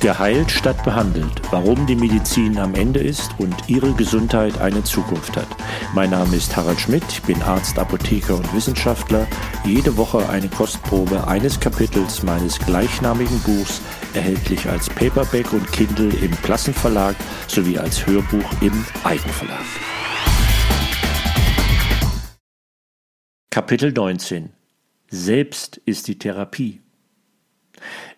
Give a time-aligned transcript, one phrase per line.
[0.00, 1.42] Geheilt statt behandelt.
[1.50, 5.48] Warum die Medizin am Ende ist und Ihre Gesundheit eine Zukunft hat.
[5.94, 9.26] Mein Name ist Harald Schmidt, ich bin Arzt, Apotheker und Wissenschaftler.
[9.62, 13.82] Jede Woche eine Kostprobe eines Kapitels meines gleichnamigen Buchs,
[14.14, 17.14] erhältlich als Paperback und Kindle im Klassenverlag
[17.46, 19.66] sowie als Hörbuch im Eigenverlag.
[23.50, 24.48] Kapitel 19
[25.10, 26.80] Selbst ist die Therapie.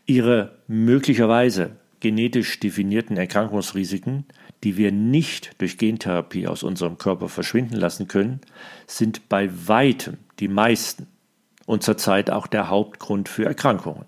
[0.07, 4.25] Ihre möglicherweise genetisch definierten Erkrankungsrisiken,
[4.65, 8.41] die wir nicht durch Gentherapie aus unserem Körper verschwinden lassen können,
[8.89, 11.07] sind bei weitem die meisten
[11.65, 14.05] und zurzeit auch der Hauptgrund für Erkrankungen.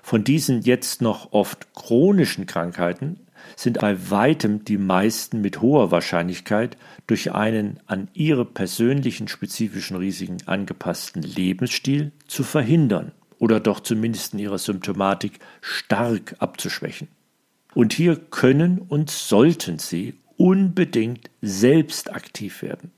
[0.00, 3.18] Von diesen jetzt noch oft chronischen Krankheiten
[3.56, 6.76] sind bei weitem die meisten mit hoher Wahrscheinlichkeit
[7.08, 14.40] durch einen an ihre persönlichen spezifischen Risiken angepassten Lebensstil zu verhindern oder doch zumindest in
[14.40, 17.08] ihrer Symptomatik stark abzuschwächen.
[17.74, 22.90] Und hier können und sollten sie unbedingt selbst aktiv werden.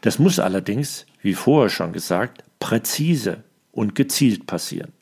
[0.00, 4.92] Das muss allerdings, wie vorher schon gesagt, präzise und gezielt passieren.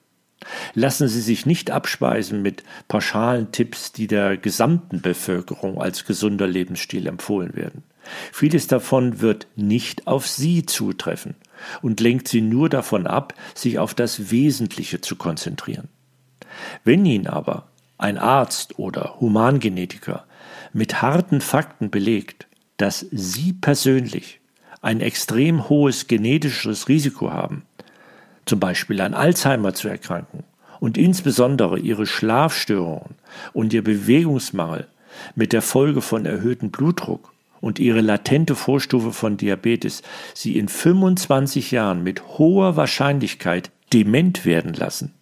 [0.75, 7.09] Lassen Sie sich nicht abspeisen mit pauschalen Tipps, die der gesamten Bevölkerung als gesunder Lebensstil
[7.09, 7.83] empfohlen werden.
[8.33, 11.35] Vieles davon wird nicht auf Sie zutreffen
[11.83, 15.89] und lenkt Sie nur davon ab, sich auf das Wesentliche zu konzentrieren.
[16.85, 20.25] Wenn Ihnen aber ein Arzt oder Humangenetiker
[20.73, 24.41] mit harten Fakten belegt, dass Sie persönlich
[24.81, 27.63] ein extrem hohes genetisches Risiko haben,
[28.47, 30.45] zum Beispiel an Alzheimer zu erkranken
[30.81, 33.17] und insbesondere ihre Schlafstörungen
[33.53, 34.87] und ihr Bewegungsmangel
[35.35, 40.03] mit der Folge von erhöhtem Blutdruck und ihre latente Vorstufe von Diabetes
[40.35, 45.15] sie in 25 Jahren mit hoher Wahrscheinlichkeit dement werden lassen,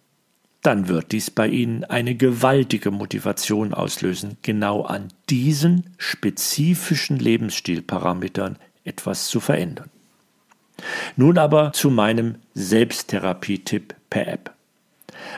[0.61, 9.27] dann wird dies bei Ihnen eine gewaltige Motivation auslösen, genau an diesen spezifischen Lebensstilparametern etwas
[9.27, 9.89] zu verändern.
[11.15, 14.53] Nun aber zu meinem Selbsttherapie-Tipp per App.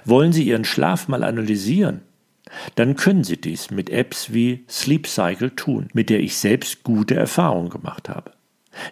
[0.04, 2.02] Wollen Sie Ihren Schlaf mal analysieren?
[2.76, 7.16] Dann können Sie dies mit Apps wie Sleep Cycle tun, mit der ich selbst gute
[7.16, 8.32] Erfahrungen gemacht habe.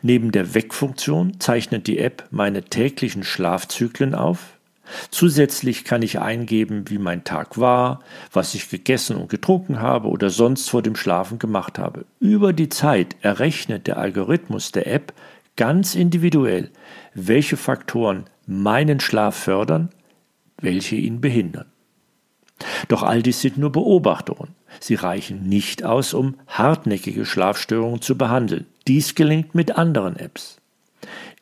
[0.02, 4.58] Neben der Weckfunktion zeichnet die App meine täglichen Schlafzyklen auf.
[5.12, 8.00] Zusätzlich kann ich eingeben, wie mein Tag war,
[8.32, 12.06] was ich gegessen und getrunken habe oder sonst vor dem Schlafen gemacht habe.
[12.20, 15.14] Über die Zeit errechnet der Algorithmus der App
[15.58, 16.72] ganz individuell,
[17.14, 19.90] welche Faktoren meinen Schlaf fördern,
[20.62, 21.66] welche ihn behindern.
[22.88, 24.56] Doch all dies sind nur Beobachtungen.
[24.80, 28.66] Sie reichen nicht aus, um hartnäckige Schlafstörungen zu behandeln.
[28.88, 30.58] Dies gelingt mit anderen Apps.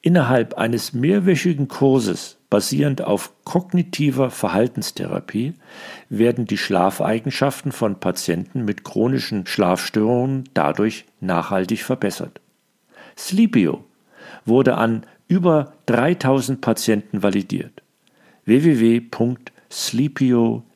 [0.02, 5.54] Innerhalb eines mehrwöchigen Kurses basierend auf kognitiver Verhaltenstherapie
[6.10, 12.40] werden die Schlafeigenschaften von Patienten mit chronischen Schlafstörungen dadurch nachhaltig verbessert.
[13.18, 13.84] Sleepio
[14.46, 17.82] wurde an über 3000 Patienten validiert.
[18.46, 20.75] www.sleepio.com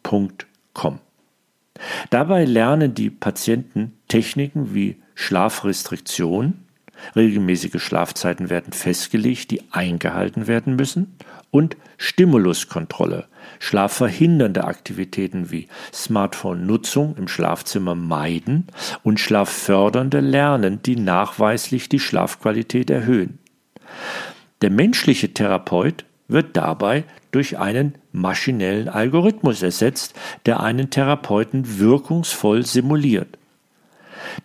[2.10, 6.66] Dabei lernen die Patienten Techniken wie Schlafrestriktion,
[7.16, 11.16] regelmäßige Schlafzeiten werden festgelegt, die eingehalten werden müssen,
[11.52, 13.28] und Stimuluskontrolle,
[13.60, 18.68] schlafverhindernde Aktivitäten wie Smartphone-Nutzung im Schlafzimmer meiden
[19.04, 23.40] und schlaffördernde Lernen, die nachweislich die Schlafqualität erhöhen.
[24.62, 33.38] Der menschliche Therapeut wird dabei durch einen maschinellen Algorithmus ersetzt, der einen Therapeuten wirkungsvoll simuliert.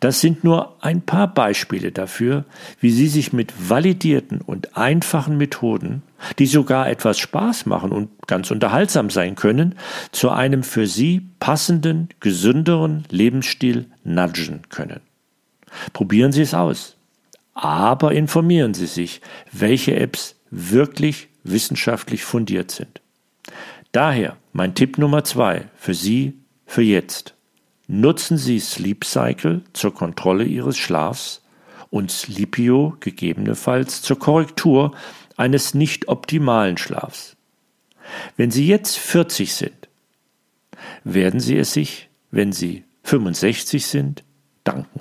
[0.01, 2.45] Das sind nur ein paar Beispiele dafür,
[2.81, 6.03] wie Sie sich mit validierten und einfachen Methoden,
[6.39, 9.75] die sogar etwas Spaß machen und ganz unterhaltsam sein können,
[10.13, 15.01] zu einem für Sie passenden, gesünderen Lebensstil nudgen können.
[15.93, 16.97] Probieren Sie es aus.
[17.55, 19.21] Aber informieren Sie sich,
[19.53, 23.01] welche Apps wirklich wissenschaftlich fundiert sind.
[23.93, 26.35] Daher mein Tipp Nummer zwei für Sie
[26.67, 27.35] für jetzt.
[27.87, 31.43] Nutzen Sie Sleep Cycle zur Kontrolle Ihres Schlafs
[31.91, 34.97] und Sleepio gegebenenfalls zur Korrektur
[35.37, 37.37] eines nicht optimalen Schlafs.
[38.37, 39.89] Wenn Sie jetzt 40 sind,
[41.05, 44.25] werden Sie es sich, wenn Sie 65 sind,
[44.65, 45.01] danken.